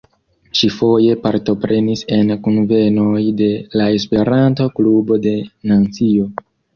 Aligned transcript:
Ŝi 0.59 0.67
foje 0.75 1.17
partoprenis 1.25 2.01
en 2.15 2.31
kunvenoj 2.47 3.21
de 3.41 3.49
la 3.81 3.85
Esperanto-Klubo 3.99 5.19
de 5.27 5.35
Nancio. 5.73 6.27